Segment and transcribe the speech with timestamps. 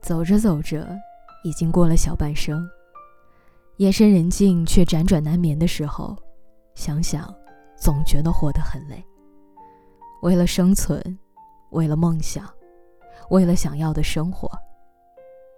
[0.00, 0.86] 走着走着，
[1.44, 2.68] 已经过了小半生。
[3.78, 6.16] 夜深人静却辗转难眠的时候，
[6.74, 7.34] 想想，
[7.76, 9.02] 总觉得活得很累。
[10.22, 11.00] 为了生存，
[11.70, 12.48] 为了梦想，
[13.30, 14.50] 为了想要的生活，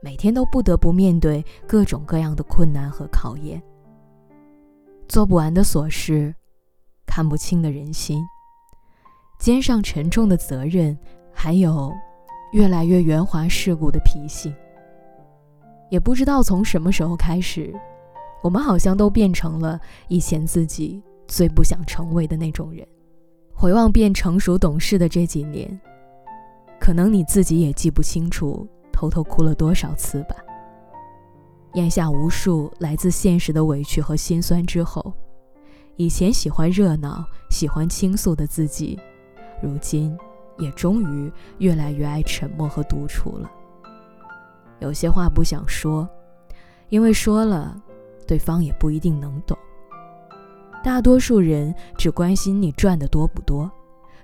[0.02, 3.62] 每天都不得不面对各种各样的困难和考验。
[5.08, 6.34] 做不完的琐事，
[7.06, 8.22] 看不清的人心，
[9.38, 10.96] 肩上沉重的责任，
[11.32, 11.92] 还有
[12.52, 14.54] 越来越圆滑世故的脾性。
[15.90, 17.74] 也不知道从什么时候开始。
[18.42, 22.86] 我们好像都变成了以前自己最不想成为的那种人。
[23.54, 25.80] 回望变成熟懂事的这几年，
[26.78, 30.36] 可能你自己也记不清楚偷偷哭了多少次吧。
[31.72, 35.14] 咽下无数来自现实的委屈和心酸之后，
[35.96, 39.00] 以前喜欢热闹、喜欢倾诉的自己，
[39.62, 40.16] 如今
[40.58, 43.50] 也终于越来越爱沉默和独处了。
[44.80, 46.08] 有些话不想说，
[46.88, 47.80] 因为说了。
[48.26, 49.54] 对方也不一定能懂。
[50.82, 53.70] 大多数人只关心你赚的多不多，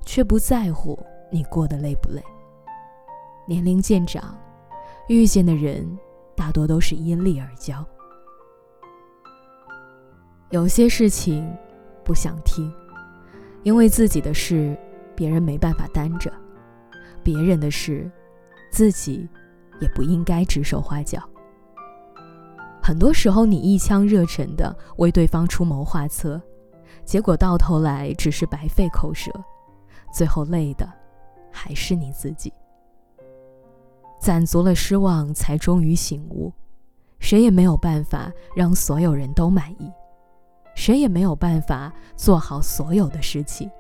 [0.07, 0.99] 却不在乎
[1.31, 2.23] 你过得累不累。
[3.47, 4.35] 年龄渐长，
[5.07, 5.87] 遇见的人
[6.35, 7.85] 大多都是因利而交。
[10.49, 11.47] 有些事情
[12.03, 12.73] 不想听，
[13.65, 14.75] 因为自己的事
[15.21, 16.33] 别人没办法担着，
[17.23, 18.11] 别人的事
[18.73, 19.29] 自己
[19.79, 21.23] 也不应该指手画脚。
[22.83, 26.41] 很多时候，你一腔热忱的为对方出谋划策，
[27.05, 29.31] 结果到头来只是白费口舌，
[30.11, 30.91] 最后累的
[31.53, 32.51] 还是你自己。
[34.19, 36.51] 攒足了失望，才终于醒悟，
[37.19, 39.93] 谁也没有办法让所有人都满意，
[40.75, 43.71] 谁也没有办法做好所有的事情。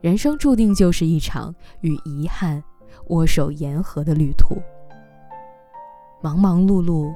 [0.00, 2.62] 人生注定就是一场与遗憾
[3.08, 4.56] 握手言和的旅途，
[6.22, 7.14] 忙忙碌碌。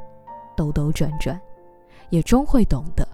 [0.57, 1.37] 兜兜转转，
[2.11, 3.05] 也终会懂得，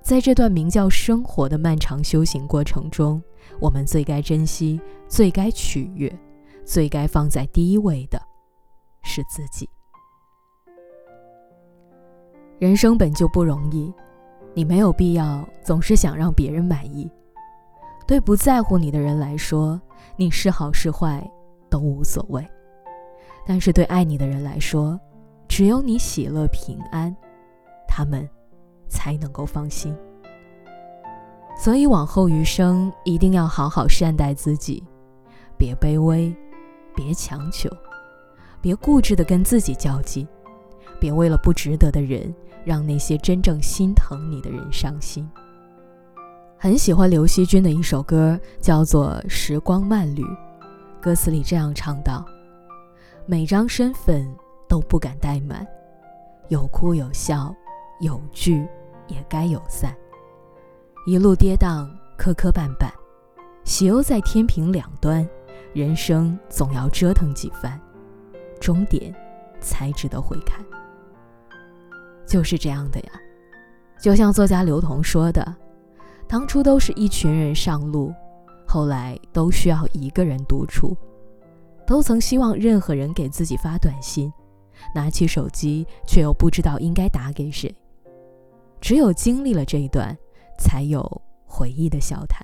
[0.00, 3.20] 在这段名叫生活的漫长修行过程中，
[3.58, 6.16] 我们最该珍惜、最该取悦、
[6.64, 8.22] 最该放在第一位的，
[9.02, 9.68] 是自己。
[12.60, 13.92] 人生本就不容易，
[14.54, 17.10] 你没有必要总是想让别人满意。
[18.12, 19.80] 对不在乎你的人来说，
[20.16, 21.26] 你是好是坏
[21.70, 22.42] 都无所谓；
[23.46, 25.00] 但是对爱你的人来说，
[25.48, 27.16] 只有你喜乐平安，
[27.88, 28.28] 他们
[28.86, 29.96] 才能够放心。
[31.56, 34.84] 所以往后余生一定要好好善待自己，
[35.56, 36.36] 别卑微，
[36.94, 37.66] 别强求，
[38.60, 40.28] 别固执的跟自己较劲，
[41.00, 42.30] 别为了不值得的人
[42.62, 45.26] 让那些真正心疼你的人伤心。
[46.62, 50.22] 很喜欢刘惜君的一首歌，叫做《时光慢旅》，
[51.00, 52.24] 歌词里这样唱道
[53.26, 54.24] ：“每张身份。”
[54.68, 55.66] 都不敢怠慢，
[56.48, 57.52] 有哭有笑，
[58.00, 58.64] 有聚
[59.08, 59.92] 也该有散。
[61.04, 61.86] 一路跌宕，
[62.16, 62.88] 磕磕绊绊，
[63.64, 65.28] 喜忧在天平两端，
[65.74, 67.78] 人生总要折腾几番，
[68.60, 69.12] 终点
[69.60, 70.64] 才值得回看。
[72.24, 73.12] 就是这样的呀，
[74.00, 75.54] 就像作家刘同说的
[76.32, 78.10] ：“当初都是一群人上路，
[78.66, 80.96] 后来都需要一个人独处，
[81.86, 84.32] 都曾希望任何人给自己发短信。”
[84.96, 87.72] 拿起手机，却又不知道应该打给谁。
[88.80, 90.16] 只有经历了这一段，
[90.58, 91.04] 才有
[91.44, 92.42] 回忆的笑谈。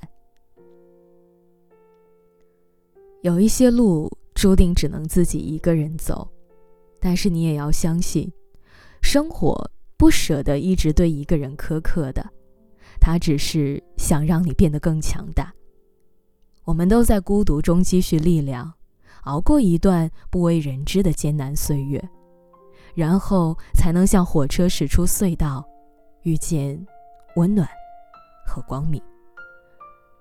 [3.22, 6.28] 有一些路注定只能自己一个人走，
[7.00, 8.30] 但是你也要相信，
[9.00, 9.58] 生活
[9.96, 12.24] 不舍得一直对一个人苛刻的，
[13.00, 15.52] 他只是想让你变得更强大。
[16.64, 18.72] 我们都在孤独中积蓄力量，
[19.22, 22.02] 熬过一段不为人知的艰难岁月。
[22.94, 25.64] 然后才能像火车驶出隧道，
[26.22, 26.84] 遇见
[27.36, 27.68] 温暖
[28.44, 29.00] 和光明。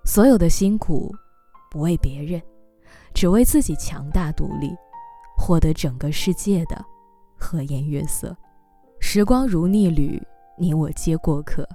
[0.05, 1.11] 所有的辛苦，
[1.71, 2.41] 不为别人，
[3.13, 4.75] 只为自己强大独立，
[5.35, 6.85] 获得整个世界的
[7.35, 8.37] 和颜悦色。
[8.99, 10.21] 时光如逆旅，
[10.57, 11.67] 你我皆过客。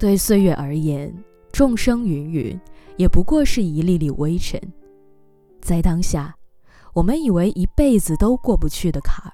[0.00, 1.14] 对岁月而言，
[1.52, 2.58] 众生芸芸，
[2.96, 4.58] 也不过是一粒粒微尘。
[5.60, 6.34] 在当下，
[6.94, 9.32] 我们以为一辈子都过不去的坎儿。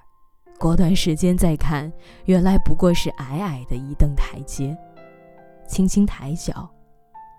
[0.58, 1.92] 过段时间再看，
[2.24, 4.76] 原来不过是矮矮的一蹬台阶，
[5.68, 6.68] 轻轻抬脚，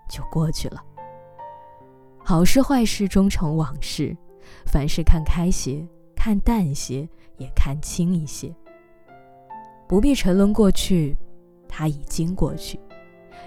[0.08, 0.82] 就过去了。
[2.16, 4.16] 好事坏事终成往事，
[4.64, 5.86] 凡事看开些，
[6.16, 8.50] 看淡些，也看轻一些。
[9.86, 11.14] 不必沉沦过去，
[11.68, 12.78] 它已经过去；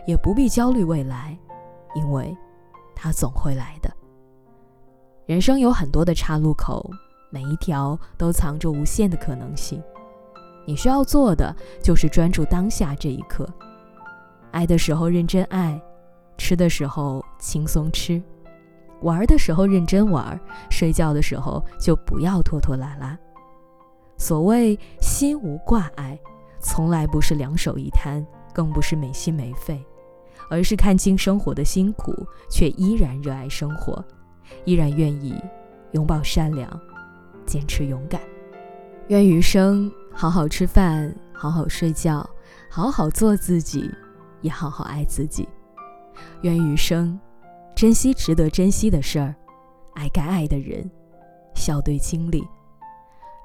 [0.05, 1.37] 也不必焦虑未来，
[1.95, 2.35] 因为
[2.95, 3.91] 它总会来的。
[5.25, 6.89] 人生有很多的岔路口，
[7.29, 9.81] 每一条都藏着无限的可能性。
[10.65, 13.47] 你需要做的就是专注当下这一刻，
[14.51, 15.81] 爱的时候认真爱，
[16.37, 18.21] 吃的时候轻松吃，
[19.01, 20.39] 玩的时候认真玩，
[20.69, 23.17] 睡觉的时候就不要拖拖拉拉。
[24.17, 26.19] 所谓心无挂碍，
[26.59, 29.83] 从来不是两手一摊，更不是没心没肺，
[30.51, 32.13] 而是看清生活的辛苦，
[32.49, 34.03] 却依然热爱生活，
[34.65, 35.41] 依然愿意
[35.93, 36.69] 拥抱善良，
[37.45, 38.21] 坚持勇敢。
[39.07, 39.91] 愿余生。
[40.13, 42.29] 好好吃饭，好好睡觉，
[42.69, 43.89] 好好做自己，
[44.41, 45.47] 也好好爱自己。
[46.41, 47.17] 愿余生，
[47.73, 49.33] 珍惜值得珍惜的事儿，
[49.93, 50.91] 爱该爱的人，
[51.55, 52.45] 笑对经历，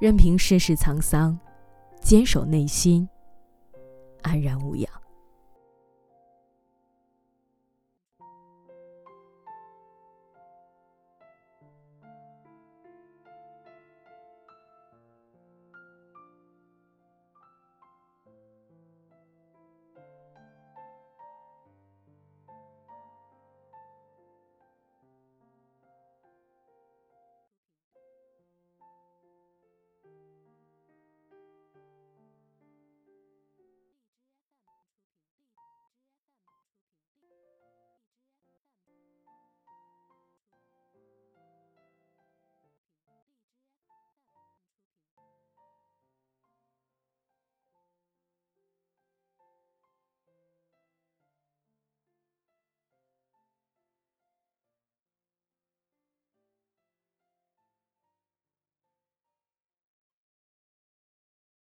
[0.01, 1.39] 任凭世事沧桑，
[2.01, 3.09] 坚守内心，
[4.23, 4.91] 安然无恙。